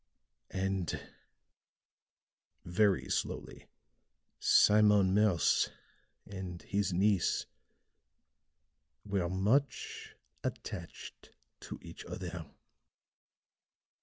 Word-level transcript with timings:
And," 0.55 0.99
very 2.65 3.07
slowly, 3.07 3.67
"Simon 4.39 5.13
Morse 5.13 5.69
and 6.25 6.59
his 6.63 6.91
niece 6.91 7.45
were 9.05 9.29
much 9.29 10.15
attached 10.43 11.29
to 11.59 11.77
each 11.83 12.03
other." 12.05 12.47